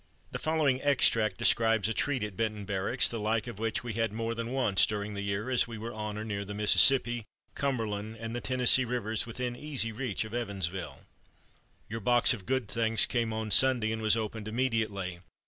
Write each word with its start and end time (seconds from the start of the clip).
The 0.31 0.39
following 0.39 0.81
extract 0.81 1.37
describes 1.37 1.87
a 1.87 1.93
treat 1.93 2.23
at 2.23 2.35
Benton 2.35 2.65
Barracks, 2.65 3.07
the 3.07 3.19
like 3.19 3.45
of 3.45 3.59
which 3.59 3.83
we 3.83 3.93
had 3.93 4.11
more 4.11 4.33
than 4.33 4.51
once 4.51 4.87
during 4.87 5.13
the 5.13 5.21
year, 5.21 5.51
as 5.51 5.67
we 5.67 5.77
were 5.77 5.93
on 5.93 6.17
or 6.17 6.25
near 6.25 6.43
the 6.43 6.55
Mississippi, 6.55 7.23
Cumberland, 7.53 8.15
and 8.15 8.33
Tennessee 8.43 8.83
Rivers 8.83 9.27
within 9.27 9.55
easy 9.55 9.91
reach 9.91 10.23
of 10.25 10.33
Evansville: 10.33 11.05
"Your 11.87 11.99
box 12.01 12.33
of 12.33 12.47
good 12.47 12.67
things 12.67 13.05
came 13.05 13.31
on 13.31 13.51
Sunday 13.51 13.91
and 13.91 14.01
was 14.01 14.17
opened 14.17 14.47
immediately. 14.47 15.19